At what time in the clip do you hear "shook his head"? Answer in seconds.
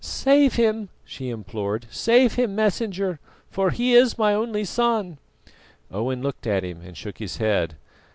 6.97-7.75